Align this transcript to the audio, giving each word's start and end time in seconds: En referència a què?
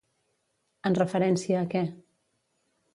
En 0.89 0.97
referència 0.99 1.61
a 1.63 1.71
què? 1.77 1.85